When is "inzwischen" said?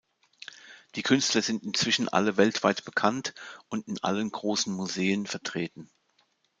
1.63-2.09